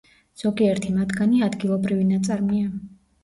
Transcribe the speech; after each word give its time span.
ზოგიერთი 0.43 0.93
მათგანი 0.95 1.43
ადგილობრივი 1.47 2.09
ნაწარმია. 2.13 2.65